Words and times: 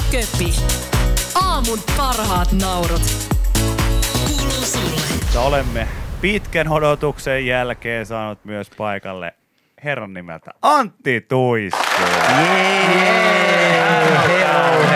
ja 0.00 0.04
Köpi. 0.10 0.54
Aamun 1.34 1.78
parhaat 1.96 2.52
naurut. 2.52 3.02
Kuuluu 4.12 4.50
sulle. 4.50 5.00
Ja 5.34 5.40
olemme 5.40 5.88
pitkän 6.20 6.68
odotuksen 6.68 7.46
jälkeen 7.46 8.06
saanut 8.06 8.44
myös 8.44 8.70
paikalle 8.70 9.34
herran 9.84 10.14
nimeltä 10.14 10.50
Antti 10.62 11.20
Tuisku. 11.20 11.78
Hello, 12.28 12.48
hello, 14.28 14.88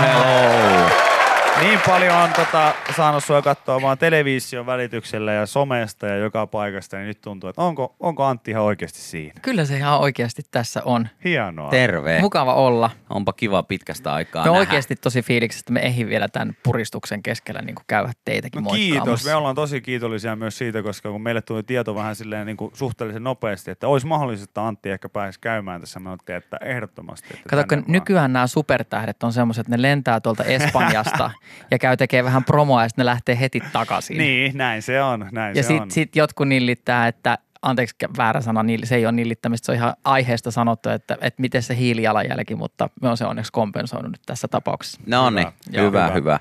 hello. 0.00 1.15
Niin 1.60 1.80
paljon 1.86 2.16
on 2.16 2.30
tota, 2.32 2.74
saanut 2.96 3.24
sua 3.24 3.42
katsoa 3.42 3.82
vaan 3.82 3.98
television 3.98 4.66
välityksellä 4.66 5.32
ja 5.32 5.46
somesta 5.46 6.06
ja 6.06 6.16
joka 6.16 6.46
paikasta, 6.46 6.96
niin 6.96 7.06
nyt 7.06 7.20
tuntuu, 7.20 7.50
että 7.50 7.62
onko, 7.62 7.96
onko 8.00 8.24
Antti 8.24 8.50
ihan 8.50 8.62
oikeasti 8.62 8.98
siinä? 8.98 9.40
Kyllä 9.42 9.64
se 9.64 9.76
ihan 9.76 10.00
oikeasti 10.00 10.42
tässä 10.50 10.82
on. 10.84 11.08
Hienoa. 11.24 11.70
Terve. 11.70 12.20
Mukava 12.20 12.54
olla. 12.54 12.90
Onpa 13.10 13.32
kiva 13.32 13.62
pitkästä 13.62 14.12
aikaa 14.12 14.44
Me 14.44 14.50
nähdä. 14.50 14.58
oikeasti 14.60 14.96
tosi 14.96 15.22
fiiliksi, 15.22 15.58
että 15.58 15.72
me 15.72 15.80
ehdin 15.80 16.08
vielä 16.08 16.28
tämän 16.28 16.56
puristuksen 16.62 17.22
keskellä 17.22 17.62
niin 17.62 17.74
kuin 17.74 17.84
käydä 17.86 18.12
teitäkin 18.24 18.64
No 18.64 18.70
kiitos. 18.70 19.24
Me 19.24 19.34
ollaan 19.34 19.54
tosi 19.54 19.80
kiitollisia 19.80 20.36
myös 20.36 20.58
siitä, 20.58 20.82
koska 20.82 21.10
kun 21.10 21.22
meille 21.22 21.42
tuli 21.42 21.62
tieto 21.62 21.94
vähän 21.94 22.16
silleen 22.16 22.46
niin 22.46 22.56
kuin 22.56 22.70
suhteellisen 22.74 23.24
nopeasti, 23.24 23.70
että 23.70 23.88
olisi 23.88 24.06
mahdollista, 24.06 24.44
että 24.44 24.66
Antti 24.66 24.90
ehkä 24.90 25.08
pääsisi 25.08 25.40
käymään 25.40 25.80
tässä. 25.80 26.00
Me 26.00 26.10
että 26.36 26.56
ehdottomasti. 26.60 27.28
Että 27.30 27.48
Kato, 27.48 27.64
kun 27.68 27.84
nykyään 27.86 28.32
nämä 28.32 28.46
supertähdet 28.46 29.22
on 29.22 29.32
semmoiset, 29.32 29.60
että 29.60 29.76
ne 29.76 29.82
lentää 29.82 30.20
tuolta 30.20 30.44
Espanjasta 30.44 31.30
ja 31.70 31.78
käy 31.78 31.96
tekee 31.96 32.24
vähän 32.24 32.44
promoa 32.44 32.82
ja 32.82 32.88
sitten 32.88 33.02
ne 33.02 33.06
lähtee 33.06 33.40
heti 33.40 33.60
takaisin. 33.72 34.18
Niin, 34.18 34.56
näin 34.56 34.82
se 34.82 35.02
on. 35.02 35.28
Näin 35.32 35.56
ja 35.56 35.62
se 35.62 35.72
on. 35.72 35.78
sitten 35.78 35.90
sit 35.90 36.16
jotkut 36.16 36.48
nillittää, 36.48 37.08
että 37.08 37.38
anteeksi 37.62 37.96
väärä 38.16 38.40
sana, 38.40 38.64
se 38.84 38.96
ei 38.96 39.06
ole 39.06 39.12
nillittämistä, 39.12 39.66
se 39.66 39.72
on 39.72 39.76
ihan 39.76 39.94
aiheesta 40.04 40.50
sanottu, 40.50 40.88
että, 40.88 41.18
että 41.20 41.40
miten 41.40 41.62
se 41.62 41.76
hiilijalanjälki, 41.76 42.54
mutta 42.54 42.90
me 43.02 43.08
on 43.08 43.16
se 43.16 43.24
onneksi 43.24 43.52
kompensoinut 43.52 44.12
nyt 44.12 44.22
tässä 44.26 44.48
tapauksessa. 44.48 45.00
No 45.06 45.30
niin, 45.30 45.46
Hyvä. 45.72 45.82
hyvä, 45.82 45.82
hyvä, 45.82 46.08
hyvä. 46.08 46.14
hyvä. 46.14 46.40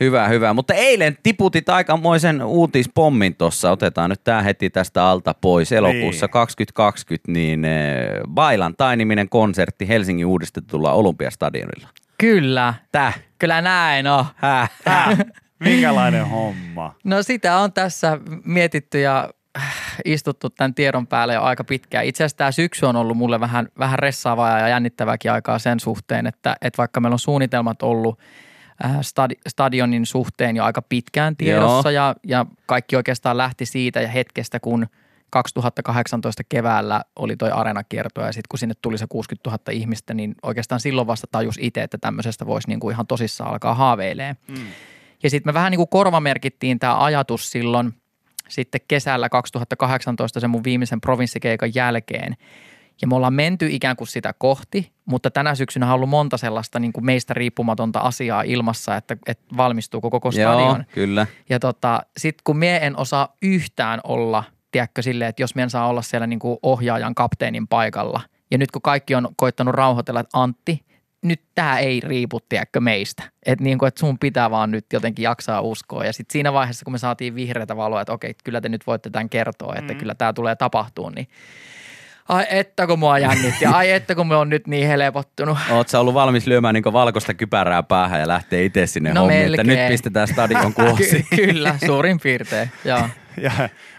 Hyvä, 0.00 0.28
hyvä. 0.28 0.54
Mutta 0.54 0.74
eilen 0.74 1.18
tiputit 1.22 1.68
aikamoisen 1.68 2.42
uutispommin 2.42 3.34
tuossa. 3.34 3.70
Otetaan 3.70 4.10
nyt 4.10 4.24
tämä 4.24 4.42
heti 4.42 4.70
tästä 4.70 5.04
alta 5.04 5.34
pois. 5.40 5.72
Elokuussa 5.72 6.26
Niin. 6.26 6.30
2020 6.30 7.32
niin 7.32 7.64
eh, 7.64 8.08
Bailan 8.28 8.74
tai-niminen 8.76 9.28
konsertti 9.28 9.88
Helsingin 9.88 10.26
uudistetulla 10.26 10.92
Olympiastadionilla. 10.92 11.88
Kyllä, 12.18 12.74
Täh, 12.92 13.20
kyllä 13.44 13.62
näin 13.62 14.06
on. 14.06 14.24
häh, 14.36 14.70
Häh? 14.86 15.18
Minkälainen 15.58 16.26
homma? 16.28 16.94
No 17.04 17.22
sitä 17.22 17.58
on 17.58 17.72
tässä 17.72 18.18
mietitty 18.44 19.00
ja 19.00 19.30
istuttu 20.04 20.50
tämän 20.50 20.74
tiedon 20.74 21.06
päälle 21.06 21.34
jo 21.34 21.42
aika 21.42 21.64
pitkään. 21.64 22.04
Itse 22.04 22.24
asiassa 22.24 22.36
tämä 22.36 22.52
syksy 22.52 22.86
on 22.86 22.96
ollut 22.96 23.16
mulle 23.16 23.40
vähän, 23.40 23.68
vähän 23.78 23.98
ressaavaa 23.98 24.58
ja 24.58 24.68
jännittävääkin 24.68 25.32
aikaa 25.32 25.58
sen 25.58 25.80
suhteen, 25.80 26.26
että, 26.26 26.56
että 26.62 26.78
vaikka 26.78 27.00
meillä 27.00 27.14
on 27.14 27.18
suunnitelmat 27.18 27.82
ollut 27.82 28.18
äh, 28.84 28.96
stadi, 29.00 29.34
stadionin 29.48 30.06
suhteen 30.06 30.56
jo 30.56 30.64
aika 30.64 30.82
pitkään 30.82 31.36
tiedossa 31.36 31.90
ja, 31.90 32.14
ja 32.26 32.46
kaikki 32.66 32.96
oikeastaan 32.96 33.36
lähti 33.36 33.66
siitä 33.66 34.00
ja 34.00 34.08
hetkestä, 34.08 34.60
kun 34.60 34.86
2018 35.34 36.42
keväällä 36.48 37.04
oli 37.16 37.36
toi 37.36 37.50
areenakierto 37.50 38.20
ja 38.20 38.32
sitten 38.32 38.48
kun 38.48 38.58
sinne 38.58 38.74
tuli 38.82 38.98
se 38.98 39.06
60 39.08 39.50
000 39.50 39.62
ihmistä, 39.72 40.14
niin 40.14 40.34
oikeastaan 40.42 40.80
silloin 40.80 41.06
vasta 41.06 41.26
tajus 41.30 41.58
itse, 41.60 41.82
että 41.82 41.98
tämmöisestä 41.98 42.46
voisi 42.46 42.68
niinku 42.68 42.90
ihan 42.90 43.06
tosissaan 43.06 43.50
alkaa 43.50 43.74
haaveilee. 43.74 44.36
Mm. 44.48 44.66
Ja 45.22 45.30
sitten 45.30 45.48
me 45.48 45.54
vähän 45.54 45.70
niin 45.70 45.78
kuin 45.78 45.88
korvamerkittiin 45.88 46.78
tämä 46.78 47.04
ajatus 47.04 47.50
silloin 47.50 47.94
sitten 48.48 48.80
kesällä 48.88 49.28
2018 49.28 50.40
sen 50.40 50.50
mun 50.50 50.64
viimeisen 50.64 51.00
provinssikeikan 51.00 51.74
jälkeen. 51.74 52.36
Ja 53.02 53.08
me 53.08 53.16
ollaan 53.16 53.34
menty 53.34 53.66
ikään 53.70 53.96
kuin 53.96 54.08
sitä 54.08 54.32
kohti, 54.38 54.92
mutta 55.04 55.30
tänä 55.30 55.54
syksynä 55.54 55.86
on 55.86 55.92
ollut 55.92 56.08
monta 56.08 56.36
sellaista 56.36 56.78
niin 56.78 56.92
kuin 56.92 57.04
meistä 57.04 57.34
riippumatonta 57.34 57.98
asiaa 57.98 58.42
ilmassa, 58.42 58.96
että, 58.96 59.16
että 59.26 59.56
valmistuuko 59.56 60.10
koko 60.10 60.30
joo, 60.34 60.52
stadion. 60.52 60.84
kyllä. 60.92 61.26
Ja 61.48 61.58
tota, 61.58 62.02
sitten 62.16 62.42
kun 62.44 62.56
mie 62.56 62.76
en 62.76 62.98
osaa 62.98 63.36
yhtään 63.42 64.00
olla, 64.04 64.44
tiedätkö, 64.74 65.02
silleen, 65.02 65.28
että 65.28 65.42
jos 65.42 65.54
mien 65.54 65.70
saa 65.70 65.88
olla 65.88 66.02
siellä 66.02 66.26
niin 66.26 66.38
kuin 66.38 66.58
ohjaajan 66.62 67.14
kapteenin 67.14 67.68
paikalla. 67.68 68.20
Ja 68.50 68.58
nyt 68.58 68.70
kun 68.70 68.82
kaikki 68.82 69.14
on 69.14 69.28
koittanut 69.36 69.74
rauhoitella, 69.74 70.20
että 70.20 70.38
Antti, 70.40 70.80
nyt 71.22 71.40
tämä 71.54 71.78
ei 71.78 72.00
riipu, 72.00 72.40
tiedätkö, 72.48 72.80
meistä. 72.80 73.22
Että 73.46 73.64
niin 73.64 73.78
kuin, 73.78 73.88
että 73.88 74.00
sun 74.00 74.18
pitää 74.18 74.50
vaan 74.50 74.70
nyt 74.70 74.86
jotenkin 74.92 75.22
jaksaa 75.22 75.60
uskoa. 75.60 76.04
Ja 76.04 76.12
sitten 76.12 76.32
siinä 76.32 76.52
vaiheessa, 76.52 76.84
kun 76.84 76.92
me 76.92 76.98
saatiin 76.98 77.34
vihreätä 77.34 77.76
valoa, 77.76 78.00
että 78.00 78.12
okei, 78.12 78.34
kyllä 78.44 78.60
te 78.60 78.68
nyt 78.68 78.86
voitte 78.86 79.10
tämän 79.10 79.28
kertoa, 79.28 79.74
että 79.78 79.92
Mm. 79.92 79.98
kyllä 79.98 80.14
tämä 80.14 80.32
tulee 80.32 80.56
tapahtuu, 80.56 81.10
niin 81.10 81.28
ai 82.28 82.46
että 82.50 82.86
kun 82.86 82.98
mua 82.98 83.18
jännitti, 83.18 83.66
ai 83.66 83.90
että 83.90 84.14
kun 84.14 84.26
me 84.26 84.36
on 84.36 84.48
nyt 84.48 84.66
niin 84.66 84.88
helpottunut. 84.88 85.58
Oot 85.70 85.88
sä 85.88 86.00
ollut 86.00 86.14
valmis 86.14 86.46
lyömään 86.46 86.74
niin 86.74 86.92
valkoista 86.92 87.34
kypärää 87.34 87.82
päähän 87.82 88.20
ja 88.20 88.28
lähtee 88.28 88.64
itse 88.64 88.86
sinne 88.86 89.12
No 89.12 89.20
hommiin, 89.20 89.46
että 89.54 89.64
nyt 89.64 89.88
pistetään 89.88 90.28
stadion 90.28 90.74
kuosi. 90.74 91.22
Ky- 91.30 91.36
kyllä, 91.36 91.78
suurin 91.86 92.20
piirtein, 92.20 92.70
joo. 92.84 93.08
Ja 93.40 93.52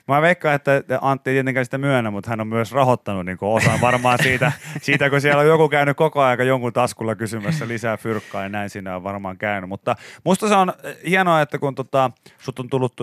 mä 0.07 0.21
veikkaan, 0.21 0.55
että 0.55 0.83
Antti 1.01 1.29
ei 1.29 1.35
tietenkään 1.35 1.66
sitä 1.66 1.77
myönnä, 1.77 2.11
mutta 2.11 2.29
hän 2.29 2.41
on 2.41 2.47
myös 2.47 2.71
rahoittanut 2.71 3.25
niin 3.25 3.38
osan 3.41 3.81
varmaan 3.81 4.19
siitä, 4.23 4.51
siitä, 4.81 5.09
kun 5.09 5.21
siellä 5.21 5.41
on 5.41 5.47
joku 5.47 5.69
käynyt 5.69 5.97
koko 5.97 6.21
aika 6.21 6.43
jonkun 6.43 6.73
taskulla 6.73 7.16
kysymässä 7.16 7.67
lisää 7.67 7.97
fyrkkaa 7.97 8.43
ja 8.43 8.49
näin 8.49 8.69
siinä 8.69 8.95
on 8.95 9.03
varmaan 9.03 9.38
käynyt. 9.38 9.69
Mutta 9.69 9.95
musta 10.23 10.47
se 10.47 10.55
on 10.55 10.73
hienoa, 11.07 11.41
että 11.41 11.57
kun 11.57 11.75
tota, 11.75 12.11
sut 12.38 12.59
on 12.59 12.69
tullut 12.69 12.93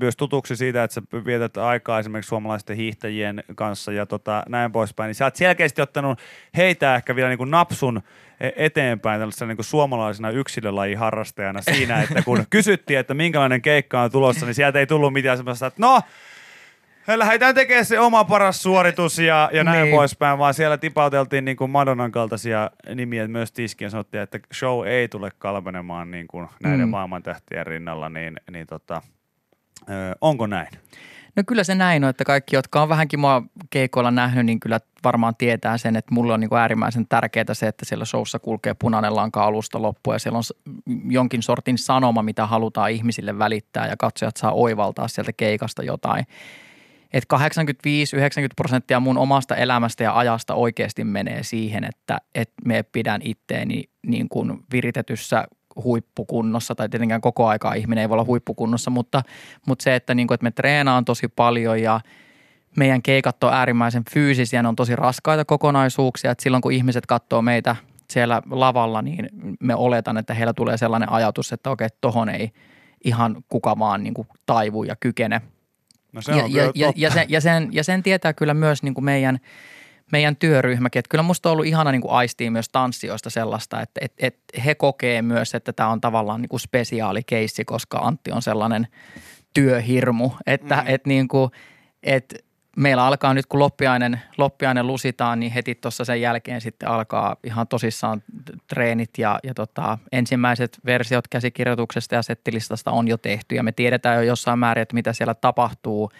myös 0.00 0.16
tutuksi 0.16 0.56
siitä, 0.56 0.84
että 0.84 0.94
sä 0.94 1.02
vietät 1.26 1.56
aikaa 1.56 1.98
esimerkiksi 1.98 2.28
suomalaisten 2.28 2.76
hiihtäjien 2.76 3.44
kanssa 3.54 3.92
ja 3.92 4.06
tota, 4.06 4.42
näin 4.48 4.72
poispäin, 4.72 5.08
niin 5.08 5.14
sä 5.14 5.24
oot 5.24 5.36
selkeästi 5.36 5.82
ottanut 5.82 6.18
heitä 6.56 6.94
ehkä 6.94 7.16
vielä 7.16 7.28
niin 7.28 7.38
kuin 7.38 7.50
napsun 7.50 8.02
e- 8.40 8.50
eteenpäin 8.56 9.20
tällaisena 9.20 9.48
niin 9.48 9.56
kuin 9.56 9.64
suomalaisena 9.64 10.30
yksilölajiharrastajana 10.30 11.62
siinä, 11.62 12.02
että 12.02 12.22
kun 12.22 12.44
kysyttiin, 12.50 12.98
että 12.98 13.14
minkälainen 13.14 13.62
keikka 13.62 14.00
on 14.00 14.10
tulossa, 14.10 14.46
niin 14.46 14.54
sieltä 14.54 14.78
ei 14.78 14.86
tullut 14.86 15.12
mitään 15.12 15.36
semmoista, 15.36 15.66
että 15.66 15.82
no, 15.82 16.02
lähdetään 17.14 17.54
tekemään 17.54 17.84
se 17.84 18.00
oma 18.00 18.24
paras 18.24 18.62
suoritus 18.62 19.18
ja, 19.18 19.50
ja 19.52 19.64
näin 19.64 19.82
Niin. 19.82 19.94
poispäin, 19.94 20.38
vaan 20.38 20.54
siellä 20.54 20.78
tipauteltiin 20.78 21.44
niin 21.44 21.56
kuin 21.56 21.70
Madonnan 21.70 22.12
kaltaisia 22.12 22.70
nimiä 22.94 23.28
myös 23.28 23.52
tiskiin 23.52 23.90
sanottiin, 23.90 24.22
että 24.22 24.38
show 24.54 24.86
ei 24.86 25.08
tule 25.08 25.30
kalpenemaan 25.38 26.10
niin 26.10 26.26
kuin 26.28 26.48
näiden 26.62 26.86
Mm. 26.86 26.90
maailmantähtien 26.90 27.66
rinnalla, 27.66 28.08
niin, 28.08 28.36
niin 28.50 28.66
tota, 28.66 29.02
ö, 29.90 29.92
onko 30.20 30.46
näin? 30.46 30.68
No 31.36 31.42
kyllä 31.46 31.64
se 31.64 31.74
näin 31.74 32.04
on, 32.04 32.10
että 32.10 32.24
kaikki, 32.24 32.56
jotka 32.56 32.82
on 32.82 32.88
vähänkin 32.88 33.20
mua 33.20 33.42
keikoilla 33.70 34.10
nähnyt, 34.10 34.46
niin 34.46 34.60
kyllä 34.60 34.80
varmaan 35.04 35.34
tietää 35.38 35.78
sen, 35.78 35.96
että 35.96 36.14
mulle 36.14 36.32
on 36.32 36.40
niin 36.40 36.48
kuin 36.48 36.58
äärimmäisen 36.58 37.06
tärkeää 37.08 37.44
se, 37.54 37.66
että 37.66 37.84
siellä 37.84 38.04
showssa 38.04 38.38
kulkee 38.38 38.74
punainen 38.74 39.16
lanka 39.16 39.44
alusta 39.44 39.82
loppuun 39.82 40.14
ja 40.14 40.18
siellä 40.18 40.36
on 40.38 40.42
jonkin 41.08 41.42
sortin 41.42 41.78
sanoma, 41.78 42.22
mitä 42.22 42.46
halutaan 42.46 42.90
ihmisille 42.90 43.38
välittää 43.38 43.86
ja 43.86 43.96
katsojat 43.98 44.36
saa 44.36 44.52
oivaltaa 44.52 45.08
sieltä 45.08 45.32
keikasta 45.32 45.82
jotain. 45.82 46.24
Et 47.12 47.24
85-90 47.34 47.38
prosenttia 48.56 49.00
mun 49.00 49.18
omasta 49.18 49.56
elämästä 49.56 50.04
ja 50.04 50.18
ajasta 50.18 50.54
oikeasti 50.54 51.04
menee 51.04 51.42
siihen, 51.42 51.84
että, 51.84 52.18
että 52.34 52.54
me 52.64 52.82
pidän 52.82 53.20
itteeni 53.24 53.84
niin 54.06 54.28
kuin 54.28 54.58
viritetyssä 54.72 55.44
huippukunnossa, 55.84 56.74
tai 56.74 56.88
tietenkään 56.88 57.20
koko 57.20 57.46
aikaa 57.46 57.74
ihminen 57.74 58.02
ei 58.02 58.08
voi 58.08 58.14
olla 58.14 58.24
huippukunnossa, 58.24 58.90
mutta, 58.90 59.22
mutta 59.66 59.82
se, 59.82 59.94
että, 59.94 60.14
niin 60.14 60.26
kuin, 60.26 60.34
että 60.34 60.44
me 60.44 60.50
treenaan 60.50 61.04
tosi 61.04 61.28
paljon 61.28 61.82
ja 61.82 62.00
meidän 62.76 63.02
keikat 63.02 63.44
on 63.44 63.52
äärimmäisen 63.52 64.02
fyysisiä, 64.10 64.62
ne 64.62 64.68
on 64.68 64.76
tosi 64.76 64.96
raskaita 64.96 65.44
kokonaisuuksia, 65.44 66.30
että 66.30 66.42
silloin 66.42 66.60
kun 66.60 66.72
ihmiset 66.72 67.06
katsoo 67.06 67.42
meitä 67.42 67.76
siellä 68.10 68.42
lavalla, 68.50 69.02
niin 69.02 69.28
me 69.60 69.74
oletan, 69.74 70.16
että 70.16 70.34
heillä 70.34 70.52
tulee 70.52 70.76
sellainen 70.76 71.12
ajatus, 71.12 71.52
että 71.52 71.70
okei, 71.70 71.88
tohon 72.00 72.28
ei 72.28 72.50
ihan 73.04 73.36
kuka 73.48 73.78
vaan 73.78 74.02
niin 74.02 74.14
kuin 74.14 74.28
taivu 74.46 74.84
ja 74.84 74.96
kykene– 74.96 75.40
No 76.16 76.22
se 76.22 76.32
ja, 76.32 76.44
on 76.44 76.54
ja, 76.54 76.72
ja, 76.74 76.92
ja, 76.96 77.10
sen, 77.10 77.26
ja, 77.28 77.40
sen, 77.40 77.68
ja 77.72 77.84
sen 77.84 78.02
tietää 78.02 78.32
kyllä 78.32 78.54
myös 78.54 78.82
niin 78.82 78.94
kuin 78.94 79.04
meidän, 79.04 79.38
meidän 80.12 80.36
työryhmäkin. 80.36 80.98
Että 80.98 81.08
kyllä 81.08 81.22
musta 81.22 81.48
on 81.48 81.52
ollut 81.52 81.66
ihana 81.66 81.92
niin 81.92 82.00
kuin 82.02 82.12
aistia 82.12 82.50
myös 82.50 82.68
tanssijoista 82.68 83.30
sellaista, 83.30 83.80
että 83.80 84.00
et, 84.04 84.12
et 84.18 84.38
he 84.64 84.74
kokee 84.74 85.22
myös, 85.22 85.54
että 85.54 85.72
tämä 85.72 85.88
on 85.88 86.00
tavallaan 86.00 86.42
niin 86.42 86.48
kuin 86.48 86.60
spesiaali 86.60 87.22
keissi, 87.22 87.64
koska 87.64 87.98
Antti 87.98 88.32
on 88.32 88.42
sellainen 88.42 88.86
työhirmu, 89.54 90.30
että 90.46 90.74
Mm. 90.76 90.82
et 90.86 91.06
niin 91.06 91.28
kuin, 91.28 91.50
et 92.02 92.45
meillä 92.76 93.06
alkaa 93.06 93.34
nyt, 93.34 93.46
kun 93.46 93.60
loppiainen, 93.60 94.20
loppiainen 94.38 94.86
lusitaan, 94.86 95.40
niin 95.40 95.52
heti 95.52 95.74
tuossa 95.74 96.04
sen 96.04 96.20
jälkeen 96.20 96.60
sitten 96.60 96.88
alkaa 96.88 97.36
ihan 97.44 97.68
tosissaan 97.68 98.22
treenit 98.68 99.10
ja, 99.18 99.38
ja 99.42 99.54
tota, 99.54 99.98
ensimmäiset 100.12 100.78
versiot 100.86 101.28
käsikirjoituksesta 101.28 102.14
ja 102.14 102.22
settilistasta 102.22 102.90
on 102.90 103.08
jo 103.08 103.16
tehty. 103.16 103.54
Ja 103.54 103.62
me 103.62 103.72
tiedetään 103.72 104.16
jo 104.16 104.22
jossain 104.22 104.58
määrin, 104.58 104.82
että 104.82 104.94
mitä 104.94 105.12
siellä 105.12 105.34
tapahtuu 105.34 106.10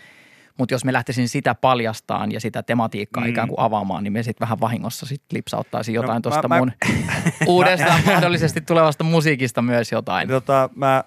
Mutta 0.59 0.75
jos 0.75 0.85
me 0.85 0.93
lähtisin 0.93 1.29
sitä 1.29 1.55
paljastaan 1.55 2.33
ja 2.33 2.41
sitä 2.41 2.63
tematiikkaa 2.63 3.25
mm. 3.25 3.31
ikään 3.31 3.49
kuin 3.49 3.61
avaamaan, 3.61 4.05
niin 4.05 4.13
me 4.13 4.23
sitten 4.23 4.47
vähän 4.47 4.61
vahingossa 4.61 5.07
sit 5.07 5.23
lipsauttaisiin 5.33 5.95
jotain 5.95 6.15
no, 6.15 6.21
tuosta 6.21 6.49
mun 6.49 6.73
uudesta 7.47 7.95
mahdollisesti 8.07 8.61
tulevasta 8.61 9.05
musiikista 9.05 9.63
myös 9.63 9.93
jotain. 9.93 10.29
Tota, 10.29 10.71
mä 10.75 10.97
äh, 10.97 11.05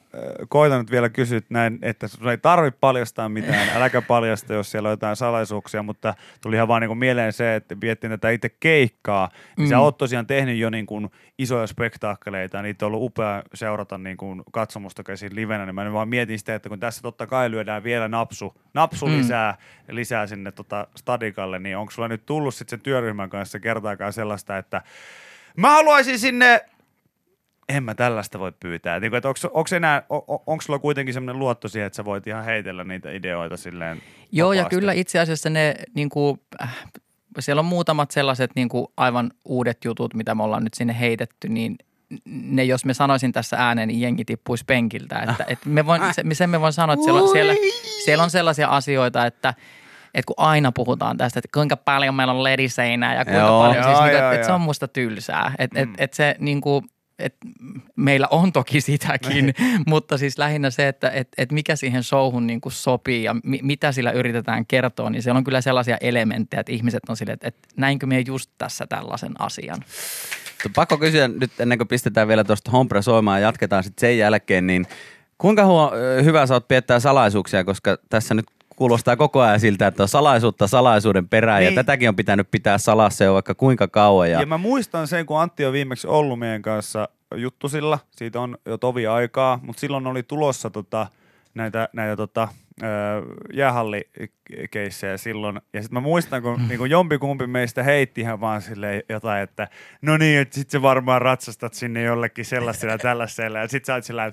koitan 0.50 0.80
nyt 0.80 0.92
vielä 0.92 1.10
kysyä 1.10 1.42
näin, 1.50 1.80
että 1.81 2.07
sun 2.07 2.30
ei 2.30 2.38
tarvitse 2.38 2.78
paljastaa 2.81 3.30
mitään, 3.30 3.69
äläkä 3.78 4.01
paljasta, 4.01 4.54
jos 4.54 4.72
siellä 4.72 4.90
on 4.90 4.94
jotain 4.94 5.16
salaisuuksia, 5.16 5.84
mutta 5.84 6.13
tuli 6.42 6.56
ihan 6.56 6.68
vaan 6.68 6.81
niin 6.81 6.90
kuin 6.90 6.98
mieleen 6.98 7.34
se, 7.34 7.56
että 7.56 7.75
viettiin 7.81 8.12
tätä 8.12 8.30
itse 8.30 8.50
keikkaa, 8.50 9.30
niin 9.57 9.68
mm. 9.68 9.69
sä 9.69 9.80
oot 9.80 9.98
tosiaan 9.98 10.28
tehnyt 10.28 10.57
jo 10.57 10.69
niin 10.69 10.86
kuin 10.86 11.10
isoja 11.38 11.68
spektaakkeleita, 11.68 12.57
ja 12.57 12.63
niitä 12.63 12.86
on 12.86 12.88
ollut 12.88 13.06
upea 13.06 13.44
seurata 13.54 13.98
niin 13.98 14.18
kuin 14.18 14.44
katsomusta 14.51 15.04
käsin 15.04 15.36
livenä, 15.36 15.66
niin 15.66 15.75
mä 15.75 15.94
vaan 15.94 16.10
mietin 16.10 16.40
sitä, 16.40 16.56
että 16.56 16.69
kun 16.69 16.80
tässä 16.80 17.01
totta 17.01 17.28
kai 17.28 17.51
lyödään 17.51 17.84
vielä 17.84 18.07
napsu, 18.07 18.54
napsu 18.74 19.07
mm. 19.07 19.18
lisää, 19.18 19.57
lisää 19.89 20.27
sinne 20.27 20.51
tota 20.51 20.88
stadikalle, 20.95 21.60
niin 21.60 21.77
onko 21.77 21.92
sulla 21.92 22.07
nyt 22.07 22.25
tullut 22.25 22.56
sitten 22.56 22.69
sen 22.69 22.83
työryhmän 22.83 23.30
kanssa 23.30 23.60
kertaakaan 23.60 24.13
sellaista, 24.13 24.57
että 24.57 24.81
mä 25.57 25.69
haluaisin 25.69 26.19
sinne 26.19 26.66
en 27.69 27.83
mä 27.83 27.95
tällaista 27.95 28.39
voi 28.39 28.51
pyytää. 28.60 29.00
Niin, 29.00 29.12
onko, 29.54 29.66
enää, 29.75 30.04
sulla 30.62 30.80
kuitenkin 30.80 31.13
semmoinen 31.13 31.39
luotto 31.39 31.68
siihen, 31.68 31.88
että 31.88 31.98
sä 31.98 32.06
voit 32.06 32.27
ihan 32.27 32.45
heitellä 32.45 32.83
niitä 32.83 33.12
ideoita 33.12 33.57
silleen 33.57 34.01
Joo, 34.31 34.50
vapaasti? 34.50 34.75
ja 34.75 34.80
kyllä 34.80 34.94
itse 34.94 35.19
asiassa 35.19 35.50
ne 35.50 35.75
niin 35.95 36.10
kuin, 36.10 36.39
äh, 36.62 36.86
siellä 37.39 37.60
on 37.60 37.65
muutamat 37.65 38.12
sellaiset 38.12 38.51
niin 38.56 38.69
kuin 38.69 38.88
aivan 38.98 39.31
uudet 39.45 39.86
jutut, 39.86 40.13
mitä 40.13 40.36
me 40.36 40.44
ollaan 40.44 40.63
nyt 40.63 40.74
sinne 40.74 41.00
heitetty, 41.00 41.50
niin 41.50 41.77
ne, 42.25 42.63
jos 42.63 42.85
me 42.85 42.94
sanoisin 42.94 43.31
tässä 43.31 43.57
ääneen, 43.59 43.88
niin 43.88 44.01
jengi 44.01 44.25
tippuisi 44.25 44.63
penkiltä. 44.67 45.19
Että, 45.19 45.45
että 45.47 45.69
me 45.69 45.85
voin, 45.85 46.01
se, 46.13 46.23
sen 46.33 46.50
me 46.50 46.61
voin 46.61 46.73
sanoa, 46.73 46.94
että 46.94 47.03
siellä, 47.03 47.31
siellä, 47.31 47.53
siellä 48.06 48.23
on 48.23 48.29
sellaisia 48.29 48.67
asioita, 48.67 49.25
että 49.25 49.53
että 50.13 50.27
kun 50.27 50.35
aina 50.38 50.71
puhutaan 50.71 51.17
tästä, 51.17 51.39
että 51.39 51.50
kuinka 51.53 51.77
paljon 51.77 52.15
meillä 52.15 52.33
on 52.33 52.44
lediseinää 52.44 53.15
ja 53.15 53.25
kuinka 53.25 53.41
Joo. 53.41 53.59
paljon, 53.59 53.83
siis 53.83 53.97
Joo, 53.97 54.03
niin 54.03 54.11
kuin, 54.11 54.19
joo, 54.19 54.25
että, 54.25 54.35
että 54.35 54.45
se 54.45 54.51
joo. 54.51 54.56
on 54.56 54.61
musta 54.61 54.88
tylsää. 54.88 55.53
Että 55.59 55.85
Mm. 55.85 55.94
et, 55.94 56.01
et 56.01 56.13
se 56.13 56.35
niin 56.39 56.61
kuin, 56.61 56.85
et 57.19 57.35
meillä 57.95 58.27
on 58.31 58.51
toki 58.53 58.81
sitäkin, 58.81 59.53
mutta 59.88 60.17
siis 60.17 60.38
lähinnä 60.38 60.69
se, 60.69 60.88
että 60.88 61.09
et, 61.09 61.27
et 61.38 61.51
mikä 61.51 61.75
siihen 61.75 62.03
showhun 62.03 62.47
niin 62.47 62.62
kuin 62.62 62.73
sopii 62.73 63.23
ja 63.23 63.35
mi, 63.44 63.59
mitä 63.63 63.91
sillä 63.91 64.12
yritetään 64.12 64.65
kertoa, 64.65 65.09
niin 65.09 65.23
siellä 65.23 65.38
on 65.38 65.44
kyllä 65.44 65.62
sellaisia 65.62 65.97
elementtejä, 66.01 66.59
että 66.59 66.71
ihmiset 66.71 67.03
on 67.09 67.17
silleen, 67.17 67.33
että, 67.33 67.47
että 67.47 67.67
näinkö 67.77 68.05
me 68.05 68.19
just 68.27 68.51
tässä 68.57 68.88
tällaisen 68.88 69.41
asian. 69.41 69.83
Pakko 70.75 70.97
kysyä 70.97 71.27
nyt 71.27 71.51
ennen 71.59 71.77
kuin 71.77 71.88
pistetään 71.88 72.27
vielä 72.27 72.44
tuosta 72.44 72.71
Hompre 72.71 73.01
soimaan 73.01 73.41
ja 73.41 73.47
jatketaan 73.47 73.83
sitten 73.83 74.01
sen 74.01 74.17
jälkeen, 74.17 74.67
niin 74.67 74.85
kuinka 75.38 75.65
huo, 75.65 75.91
hyvä 76.23 76.45
sä 76.45 76.53
oot 76.53 76.67
piettää 76.67 77.00
salaisuuksia, 77.00 77.63
koska 77.63 77.97
tässä 78.09 78.33
nyt 78.33 78.45
kuulostaa 78.75 79.15
koko 79.15 79.41
ajan 79.41 79.59
siltä, 79.59 79.88
että 79.88 80.03
on 80.03 80.09
salaisuutta 80.09 80.67
salaisuuden 80.67 81.29
perään 81.29 81.59
niin. 81.59 81.73
Ja 81.73 81.75
tätäkin 81.75 82.09
on 82.09 82.15
pitänyt 82.15 82.51
pitää 82.51 82.77
salassa 82.77 83.23
jo 83.23 83.33
vaikka 83.33 83.56
kuinka 83.56 83.88
kauan. 83.88 84.31
Ja, 84.31 84.39
Ja 84.39 84.45
mä 84.45 84.57
muistan 84.57 85.07
sen, 85.07 85.25
kun 85.25 85.39
Antti 85.39 85.65
on 85.65 85.73
viimeksi 85.73 86.07
ollut 86.07 86.39
meidän 86.39 86.62
kanssa 86.62 87.09
juttusilla, 87.35 88.00
siitä 88.12 88.39
on 88.41 88.57
jo 88.65 88.77
tovi 88.77 89.07
aikaa, 89.07 89.59
mutta 89.63 89.79
silloin 89.79 90.07
oli 90.07 90.23
tulossa 90.23 90.69
tota, 90.69 91.07
näitä, 91.53 91.89
näitä 91.94 92.15
tota, 92.15 92.47
jäähallikeissejä 93.53 95.17
silloin. 95.17 95.61
Ja 95.73 95.81
sitten 95.81 95.93
mä 95.93 95.99
muistan, 95.99 96.41
kun 96.41 96.67
niin 96.67 96.77
kuin 96.77 96.91
jompikumpi 96.91 97.47
meistä 97.47 97.83
heitti 97.83 98.21
ihan 98.21 98.41
vaan 98.41 98.61
silleen 98.61 99.03
jotain, 99.09 99.43
että 99.43 99.67
no 100.01 100.17
niin, 100.17 100.39
että 100.39 100.55
sit 100.55 100.69
sä 100.69 100.81
varmaan 100.81 101.21
ratsastat 101.21 101.73
sinne 101.73 102.03
jollekin 102.03 102.45
sellaisella 102.45 102.93
ja 102.93 102.97
tällaisella. 103.09 103.59
Ja 103.59 103.67
sit 103.67 103.85
sä 103.85 103.93
oot 103.93 104.03
sillä 104.03 104.31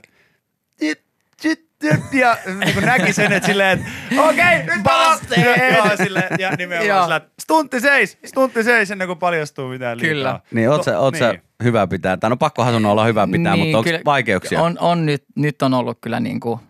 ja 2.12 2.37
niin 2.64 2.84
näki 2.84 3.12
sen, 3.12 3.32
että 3.32 3.46
silleen, 3.46 3.78
että 3.78 4.22
okei, 4.22 4.58
nyt 4.58 4.82
Busted! 4.82 5.75
Joo, 5.76 5.96
silleen, 5.96 6.28
ja 6.38 6.50
nimenomaan 6.50 7.02
sillä, 7.02 7.16
että 7.16 7.31
stunti 7.43 7.81
seis, 7.81 8.19
stunti 8.25 8.64
seis 8.64 8.90
ennen 8.90 9.08
kuin 9.08 9.19
paljastuu 9.19 9.69
mitään 9.69 9.98
liikaa. 9.98 10.14
Kyllä. 10.14 10.40
niin 10.50 10.70
oot, 10.70 10.84
sä, 10.84 10.98
oot 10.98 11.14
niin. 11.14 11.19
sä 11.19 11.34
hyvä 11.64 11.87
pitää, 11.87 12.16
tai 12.16 12.31
no 12.31 12.37
pakkohan 12.37 12.72
sun 12.72 12.87
olla 12.87 13.04
hyvä 13.04 13.28
pitää, 13.32 13.56
mutta 13.56 13.78
onko 13.78 13.90
vaikeuksia? 14.04 14.62
On, 14.62 14.76
on 14.81 15.06
nyt, 15.06 15.25
nyt 15.34 15.62
on 15.62 15.75
ollut 15.75 15.98
kyllä 16.00 16.20
niin 16.20 16.40
kuin 16.40 16.60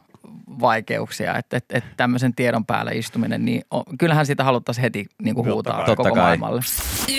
vaikeuksia, 0.61 1.37
että, 1.37 1.56
että, 1.56 1.79
että 1.79 1.91
tämmöisen 1.97 2.35
tiedon 2.35 2.67
päällä 2.67 2.91
istuminen, 2.91 3.44
niin 3.44 3.62
on, 3.70 3.82
kyllähän 3.99 4.26
sitä 4.26 4.44
haluttaisiin 4.44 4.82
heti 4.82 5.06
niin 5.23 5.35
kuin 5.35 5.50
huutaa. 5.53 5.76
Totta 5.76 5.97
koko 5.97 6.14
kai. 6.14 6.23
maailmalle. 6.23 6.61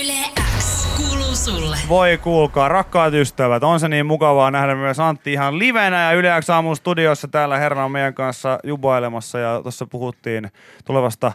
Yle 0.01 0.13
X 0.60 0.88
kuuluu 0.98 1.36
sulle. 1.36 1.78
Voi 1.89 2.18
kuulkaa, 2.18 2.69
rakkaat 2.69 3.13
ystävät, 3.13 3.63
on 3.63 3.80
se 3.80 3.88
niin 3.88 4.06
mukavaa 4.06 4.51
nähdä 4.51 4.75
myös 4.75 5.00
Antti 5.00 5.34
ihan 5.34 5.60
livenä 5.60 6.04
ja 6.04 6.12
Yle 6.12 6.30
X 6.42 6.50
aamun 6.50 6.75
studiossa 6.75 7.28
täällä 7.28 7.57
herra 7.57 7.86
on 7.86 7.92
meidän 7.92 8.13
kanssa 8.13 8.60
jubailemassa 8.63 9.40
ja 9.40 9.60
tuossa 9.63 9.86
puhuttiin 9.86 10.51
tulevasta 10.86 11.31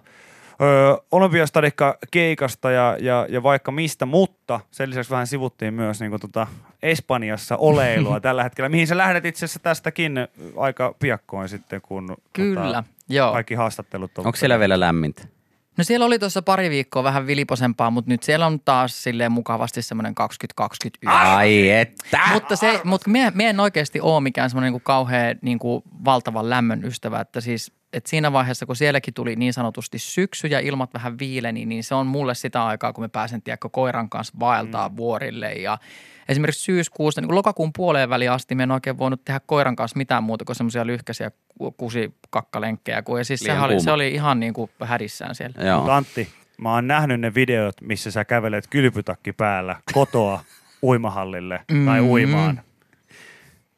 ö, 0.61 1.03
olympiastadikka 1.11 1.99
keikasta 2.11 2.71
ja, 2.71 2.97
ja, 3.01 3.27
ja, 3.29 3.43
vaikka 3.43 3.73
mistä, 3.73 4.07
mutta 4.07 4.61
sen 4.71 4.91
lisäksi 4.91 5.11
vähän 5.11 5.27
sivuttiin 5.27 5.75
myös 5.75 6.01
niin 6.01 6.21
tota 6.21 6.47
Espanjassa 6.83 7.57
oleilua 7.57 8.21
tällä 8.31 8.43
hetkellä, 8.43 8.69
mihin 8.69 8.87
sä 8.87 8.97
lähdet 8.97 9.25
itse 9.25 9.45
asiassa 9.45 9.61
tästäkin 9.61 10.29
aika 10.57 10.95
piakkoin 10.99 11.49
sitten, 11.49 11.81
kun 11.81 12.17
Kyllä, 12.33 12.67
tota, 12.67 12.85
joo. 13.09 13.33
kaikki 13.33 13.55
haastattelut 13.55 14.19
on. 14.19 14.27
Onko 14.27 14.37
siellä 14.37 14.59
vielä 14.59 14.81
lämmintä? 14.81 15.23
No 15.79 15.85
siellä 15.85 16.07
oli 16.07 16.19
tuossa 16.19 16.43
pari 16.43 16.71
viikkoa 16.71 17.05
vähän 17.05 17.27
viliposempaa, 17.27 17.91
mutta 17.91 18.11
nyt 18.11 18.23
siellä 18.23 18.47
on 18.47 18.61
taas 18.61 19.03
silleen 19.03 19.33
mukavasti 19.33 19.83
semmoinen 19.83 20.15
20-21. 20.63 20.65
Ai 21.07 21.71
että! 21.71 22.21
Mutta, 22.33 22.57
se, 22.57 22.81
mutta 22.85 23.11
mie, 23.11 23.33
mie 23.35 23.51
en 23.51 23.61
oikeasti 23.61 24.01
ole 24.01 24.21
mikään 24.21 24.51
semmoinen 24.51 24.73
niin 24.73 24.83
kauhean 24.83 25.37
niin 25.43 25.59
kuin 25.59 25.83
valtavan 26.05 26.51
lämmön 26.51 26.85
ystävä, 26.85 27.21
että 27.21 27.41
siis 27.41 27.73
että 27.93 28.11
siinä 28.11 28.33
vaiheessa, 28.33 28.67
kun 28.67 28.77
sielläkin 28.77 29.15
tuli 29.15 29.37
niin 29.37 29.53
sanotusti 29.53 29.99
syksy 29.99 30.47
ja 30.47 30.61
ilmat 30.61 30.95
vähän 30.95 31.19
viileni, 31.19 31.67
niin 31.67 31.85
se 31.85 31.95
on 31.95 32.07
mulle 32.07 32.35
sitä 32.35 32.65
aikaa, 32.67 32.93
kun 32.93 33.05
me 33.05 33.09
pääsen 33.09 33.43
tiedätkö, 33.43 33.69
koiran 33.69 34.09
kanssa 34.09 34.35
vaeltaa 34.41 34.89
mm. 34.89 34.97
vuorille 34.97 35.53
ja 35.53 35.79
esimerkiksi 36.29 36.63
syyskuusta, 36.63 37.21
niin 37.21 37.35
lokakuun 37.35 37.73
puoleen 37.77 38.11
väliin 38.11 38.31
asti 38.31 38.55
me 38.55 38.63
en 38.63 38.71
oikein 38.71 38.99
voinut 38.99 39.25
tehdä 39.25 39.41
koiran 39.47 39.77
kanssa 39.77 39.97
mitään 39.99 40.23
muuta 40.23 40.45
kuin 40.45 40.57
semmoisia 40.57 40.87
lyhkäisiä 40.87 41.31
ku- 41.59 41.73
kusikakkalenkkejä, 41.73 43.03
kun 43.03 43.19
ja 43.19 43.25
siis 43.25 43.41
sehän 43.41 43.65
oli, 43.65 43.81
se 43.81 43.93
oli 43.93 44.09
ihan 44.15 44.41
niin 44.41 44.55
kuin 44.55 44.71
hädissään 44.85 45.35
siellä. 45.35 45.67
Joo. 45.67 45.79
Mutta 45.79 45.97
Antti, 45.97 46.29
mä 46.59 46.75
oon 46.75 46.87
nähnyt 46.87 47.21
ne 47.21 47.35
videot, 47.35 47.75
missä 47.81 48.11
sä 48.11 48.25
kävelet 48.25 48.67
kylpytakki 48.71 49.33
päällä 49.33 49.77
kotoa 49.93 50.45
uimahallille 50.83 51.61
tai 51.85 52.01
Mm. 52.01 52.09
uimaan. 52.11 52.61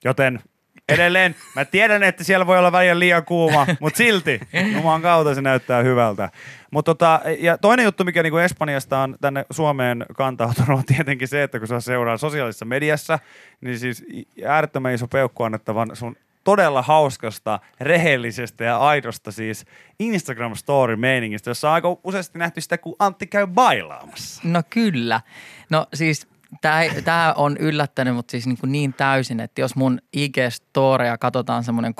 Joten 0.04 0.40
edelleen, 0.88 1.34
mä 1.56 1.64
tiedän, 1.64 2.02
että 2.02 2.24
siellä 2.24 2.46
voi 2.46 2.58
olla 2.58 2.72
välillä 2.72 2.98
liian 2.98 3.24
kuuma, 3.24 3.66
mutta 3.80 3.96
silti 3.96 4.40
Jumalan 4.74 5.02
kautta 5.02 5.34
se 5.34 5.42
näyttää 5.42 5.82
hyvältä. 5.82 6.30
Mutta 6.70 6.94
tota, 6.94 7.20
ja 7.38 7.58
toinen 7.58 7.84
juttu, 7.84 8.04
mikä 8.04 8.22
niinku 8.22 8.38
Espanjasta 8.38 8.98
on 8.98 9.16
tänne 9.20 9.44
Suomeen 9.50 10.06
kantautunut, 10.16 10.78
on 10.78 10.84
tietenkin 10.84 11.28
se, 11.28 11.42
että 11.42 11.58
kun 11.58 11.68
sä 11.68 11.80
seuraa 11.80 12.16
sosiaalisessa 12.16 12.64
mediassa, 12.64 13.18
niin 13.60 13.78
siis 13.78 14.04
äärettömän 14.46 14.94
iso 14.94 15.08
peukku 15.08 15.42
annettavan 15.42 15.90
sun 15.92 16.16
todella 16.44 16.82
hauskasta, 16.82 17.60
rehellisestä 17.80 18.64
ja 18.64 18.78
aidosta 18.78 19.32
siis 19.32 19.64
Instagram-story-meiningistä, 20.00 21.50
jossa 21.50 21.68
on 21.68 21.74
aika 21.74 21.96
useasti 22.04 22.38
nähty 22.38 22.60
sitä, 22.60 22.78
kun 22.78 22.96
Antti 22.98 23.26
käy 23.26 23.46
bailaamassa. 23.46 24.42
No 24.44 24.62
kyllä. 24.70 25.20
No 25.70 25.86
siis 25.94 26.26
tämä 27.04 27.34
on 27.36 27.56
yllättänyt 27.56 28.14
mut 28.14 28.30
siis 28.30 28.46
niin, 28.46 28.58
kuin 28.60 28.72
niin 28.72 28.94
täysin, 28.94 29.40
että 29.40 29.60
jos 29.60 29.76
mun 29.76 29.98
IG-storeja 30.16 31.18
katsotaan 31.20 31.64
semmoinen 31.64 31.94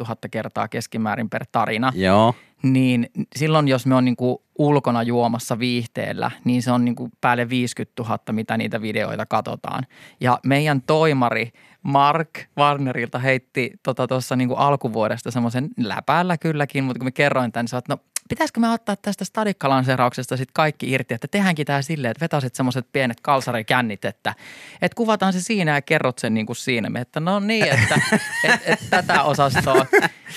35-40 0.00 0.06
000 0.06 0.16
kertaa 0.30 0.68
keskimäärin 0.68 1.30
per 1.30 1.44
tarina, 1.52 1.92
Joo. 1.94 2.34
niin 2.62 3.10
silloin 3.36 3.68
jos 3.68 3.86
me 3.86 3.94
on 3.94 4.04
niin 4.04 4.16
kuin 4.16 4.38
ulkona 4.58 5.02
juomassa 5.02 5.58
viihteellä, 5.58 6.30
niin 6.44 6.62
se 6.62 6.72
on 6.72 6.84
niin 6.84 6.94
kuin 6.94 7.12
päälle 7.20 7.48
50 7.48 8.02
000, 8.02 8.18
mitä 8.32 8.56
niitä 8.56 8.82
videoita 8.82 9.26
katsotaan. 9.26 9.86
Ja 10.20 10.38
meidän 10.46 10.82
toimari 10.82 11.52
Mark 11.82 12.28
Warnerilta 12.58 13.18
heitti 13.18 13.72
tuossa 13.82 14.06
tota, 14.06 14.36
niin 14.36 14.48
kuin 14.48 14.58
alkuvuodesta 14.58 15.30
semmoisen 15.30 15.68
läpäällä 15.76 16.38
kylläkin, 16.38 16.84
mutta 16.84 16.98
kun 16.98 17.06
me 17.06 17.10
kerroin 17.10 17.52
tämän, 17.52 17.62
niin 17.64 17.68
sä 17.68 17.76
oot, 17.76 17.88
no 17.88 17.98
pitäisikö 18.28 18.60
me 18.60 18.70
ottaa 18.70 18.96
tästä 18.96 19.24
stadikkalanseerauksesta 19.24 20.36
sitten 20.36 20.52
kaikki 20.52 20.90
irti, 20.90 21.14
että 21.14 21.28
tehdäänkin 21.28 21.66
tämä 21.66 21.82
silleen, 21.82 22.10
että 22.10 22.24
vetasit 22.24 22.54
semmoiset 22.54 22.86
pienet 22.92 23.20
kalsarikännit, 23.20 24.04
että, 24.04 24.34
että 24.82 24.96
kuvataan 24.96 25.32
se 25.32 25.40
siinä 25.40 25.74
ja 25.74 25.82
kerrot 25.82 26.18
sen 26.18 26.34
niin 26.34 26.46
kuin 26.46 26.56
siinä. 26.56 26.90
Me, 26.90 27.00
että 27.00 27.20
no 27.20 27.40
niin, 27.40 27.64
että 27.64 28.00
et, 28.44 28.60
et, 28.66 28.80
tätä 28.90 29.22
osastoa. 29.22 29.86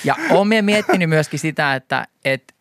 Ja 0.04 0.15
mie 0.48 0.62
miettinyt 0.62 1.10
myöskin 1.10 1.39
sitä, 1.39 1.75
että 1.75 2.08
et, 2.25 2.56